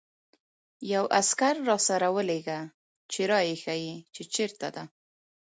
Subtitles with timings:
[0.93, 2.59] یو عسکر راسره ولېږه
[3.11, 4.83] چې را يې ښيي، چې چېرته ده.